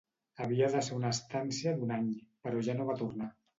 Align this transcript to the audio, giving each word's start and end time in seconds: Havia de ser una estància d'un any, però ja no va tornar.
Havia 0.45 0.69
de 0.75 0.81
ser 0.87 0.95
una 1.01 1.11
estància 1.17 1.75
d'un 1.83 1.95
any, 1.99 2.09
però 2.49 2.67
ja 2.71 2.79
no 2.83 2.91
va 2.91 2.99
tornar. 3.07 3.33